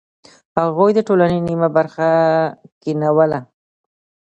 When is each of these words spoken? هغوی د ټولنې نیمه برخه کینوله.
هغوی 0.59 0.91
د 0.95 0.99
ټولنې 1.07 1.39
نیمه 1.47 1.69
برخه 1.77 2.09
کینوله. 2.81 3.39